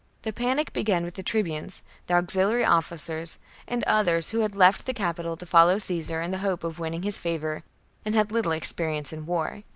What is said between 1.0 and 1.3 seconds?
with the